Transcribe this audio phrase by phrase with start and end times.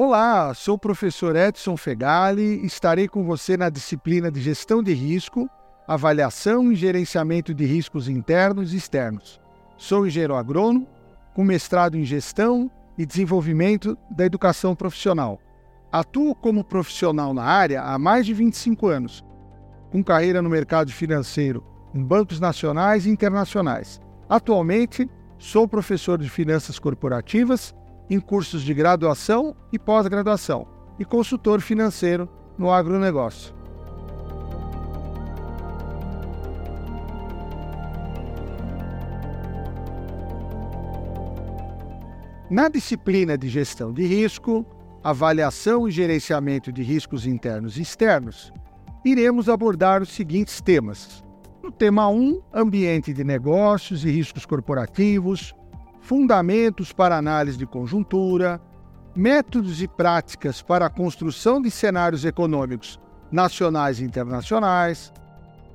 [0.00, 5.50] Olá, sou o professor Edson Fegali estarei com você na disciplina de Gestão de Risco,
[5.88, 9.40] Avaliação e Gerenciamento de Riscos Internos e Externos.
[9.76, 10.86] Sou engenheiro agrônomo,
[11.34, 15.40] com mestrado em Gestão e Desenvolvimento da Educação Profissional.
[15.90, 19.24] Atuo como profissional na área há mais de 25 anos,
[19.90, 24.00] com carreira no mercado financeiro em bancos nacionais e internacionais.
[24.28, 27.74] Atualmente, sou professor de Finanças Corporativas
[28.10, 30.66] em cursos de graduação e pós-graduação
[30.98, 33.54] e consultor financeiro no agronegócio.
[42.50, 44.64] Na disciplina de gestão de risco,
[45.04, 48.50] avaliação e gerenciamento de riscos internos e externos,
[49.04, 51.22] iremos abordar os seguintes temas.
[51.62, 55.54] No tema 1, ambiente de negócios e riscos corporativos,
[56.00, 58.60] fundamentos para análise de conjuntura,
[59.14, 65.12] métodos e práticas para a construção de cenários econômicos nacionais e internacionais,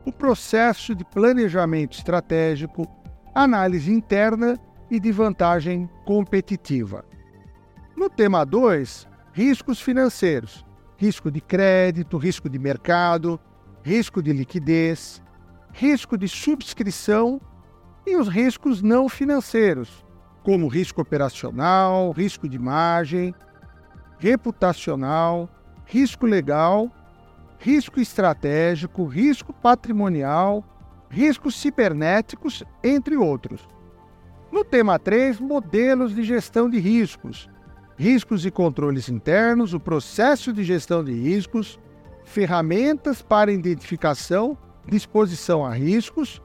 [0.05, 2.87] o processo de planejamento estratégico,
[3.33, 7.05] análise interna e de vantagem competitiva.
[7.95, 10.65] No tema 2, riscos financeiros,
[10.97, 13.39] risco de crédito, risco de mercado,
[13.83, 15.21] risco de liquidez,
[15.71, 17.41] risco de subscrição
[18.05, 20.05] e os riscos não financeiros,
[20.43, 23.33] como risco operacional, risco de margem,
[24.19, 25.49] reputacional,
[25.85, 26.91] risco legal,
[27.57, 30.63] risco estratégico, risco patrimonial,
[31.09, 33.67] riscos cibernéticos, entre outros.
[34.51, 37.49] No tema 3, modelos de gestão de riscos,
[37.97, 41.79] riscos e controles internos, o processo de gestão de riscos,
[42.25, 46.41] ferramentas para identificação, disposição a riscos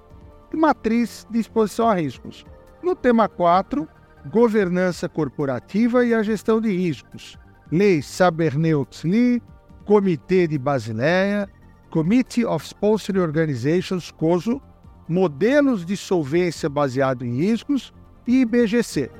[0.53, 2.45] e matriz de exposição a riscos.
[2.83, 3.89] No tema 4,
[4.31, 7.39] governança corporativa e a gestão de riscos.
[7.71, 9.43] Lei Sarbanes-Oxley,
[9.85, 11.49] Comitê de Basileia,
[11.91, 14.61] Committee of Sponsoring Organizations, COSO,
[15.09, 17.93] modelos de solvência baseado em riscos
[18.27, 19.11] e IBGC.